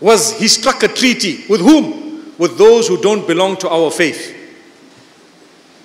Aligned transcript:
was 0.00 0.38
he 0.38 0.48
struck 0.48 0.82
a 0.82 0.88
treaty 0.88 1.44
with 1.48 1.60
whom? 1.60 2.09
With 2.40 2.56
those 2.56 2.88
who 2.88 2.96
don't 2.96 3.26
belong 3.26 3.58
to 3.58 3.68
our 3.68 3.90
faith. 3.90 4.34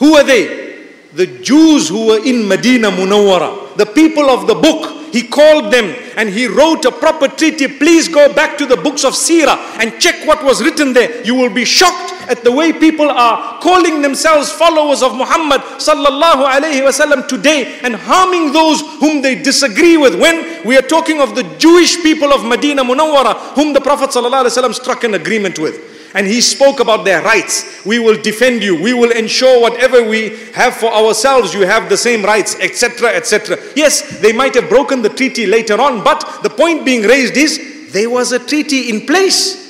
Who 0.00 0.16
are 0.16 0.22
they? 0.22 0.84
The 1.14 1.26
Jews 1.26 1.88
who 1.88 2.08
were 2.08 2.22
in 2.22 2.46
Medina 2.46 2.90
Munawwara, 2.90 3.74
the 3.78 3.86
people 3.86 4.28
of 4.28 4.46
the 4.46 4.54
book. 4.54 4.98
He 5.12 5.28
called 5.28 5.72
them 5.72 5.94
and 6.16 6.28
he 6.28 6.46
wrote 6.46 6.84
a 6.84 6.92
proper 6.92 7.28
treaty. 7.28 7.68
Please 7.68 8.08
go 8.08 8.32
back 8.34 8.58
to 8.58 8.66
the 8.66 8.76
books 8.76 9.02
of 9.04 9.14
Sirah 9.14 9.56
and 9.80 9.98
check 9.98 10.26
what 10.26 10.44
was 10.44 10.62
written 10.62 10.92
there. 10.92 11.24
You 11.24 11.34
will 11.34 11.52
be 11.52 11.64
shocked 11.64 12.12
at 12.28 12.44
the 12.44 12.52
way 12.52 12.72
people 12.72 13.10
are 13.10 13.58
calling 13.60 14.02
themselves 14.02 14.52
followers 14.52 15.02
of 15.02 15.14
Muhammad 15.14 15.60
sallallahu 15.80 16.44
alaihi 16.46 16.80
wasallam 16.84 17.28
today 17.28 17.78
and 17.82 17.94
harming 17.94 18.52
those 18.52 18.80
whom 19.00 19.22
they 19.22 19.34
disagree 19.40 19.96
with. 19.96 20.20
When 20.20 20.66
we 20.66 20.76
are 20.76 20.82
talking 20.82 21.20
of 21.20 21.34
the 21.34 21.44
Jewish 21.56 22.02
people 22.02 22.32
of 22.32 22.44
Medina 22.44 22.84
Munawwara, 22.84 23.54
whom 23.54 23.72
the 23.72 23.80
Prophet 23.80 24.10
sallallahu 24.10 24.44
alaihi 24.44 24.56
wasallam 24.62 24.74
struck 24.74 25.04
an 25.04 25.14
agreement 25.14 25.58
with 25.58 25.92
and 26.14 26.26
he 26.26 26.40
spoke 26.40 26.80
about 26.80 27.04
their 27.04 27.22
rights. 27.22 27.84
We 27.84 27.98
will 27.98 28.20
defend 28.20 28.62
you. 28.62 28.80
We 28.80 28.94
will 28.94 29.10
ensure 29.10 29.60
whatever 29.60 30.02
we 30.02 30.36
have 30.54 30.74
for 30.74 30.92
ourselves, 30.92 31.54
you 31.54 31.66
have 31.66 31.88
the 31.88 31.96
same 31.96 32.22
rights, 32.24 32.56
etc., 32.60 33.10
etc. 33.10 33.58
Yes, 33.74 34.20
they 34.20 34.32
might 34.32 34.54
have 34.54 34.68
broken 34.68 35.02
the 35.02 35.08
treaty 35.08 35.46
later 35.46 35.80
on, 35.80 36.02
but 36.04 36.42
the 36.42 36.50
point 36.50 36.84
being 36.84 37.02
raised 37.02 37.36
is 37.36 37.92
there 37.92 38.10
was 38.10 38.32
a 38.32 38.38
treaty 38.38 38.90
in 38.90 39.06
place. 39.06 39.61